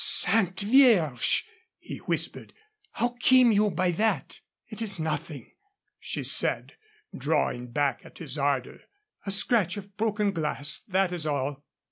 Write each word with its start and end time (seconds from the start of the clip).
"Sainte 0.03 0.61
Vierge!" 0.61 1.43
he 1.77 1.97
whispered. 1.99 2.53
"How 2.93 3.09
came 3.19 3.51
you 3.51 3.69
by 3.69 3.91
that?" 3.91 4.39
"It 4.67 4.81
is 4.81 4.99
nothing," 4.99 5.51
she 5.99 6.23
said, 6.23 6.73
drawing 7.15 7.67
back 7.67 8.03
at 8.03 8.17
his 8.17 8.35
ardor. 8.35 8.81
"A 9.27 9.31
scratch 9.31 9.77
of 9.77 9.95
broken 9.97 10.31
glass. 10.31 10.79
That 10.87 11.11
is 11.11 11.27
all." 11.27 11.63